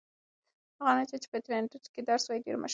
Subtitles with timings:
[0.79, 2.69] هغه نجلۍ چې په انټرنيټ کې درس وایي ډېره مشهوره ده.